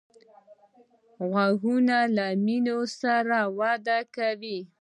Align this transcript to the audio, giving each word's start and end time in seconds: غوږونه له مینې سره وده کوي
غوږونه 1.31 1.97
له 2.15 2.25
مینې 2.43 2.77
سره 2.99 3.39
وده 3.59 3.99
کوي 4.15 4.59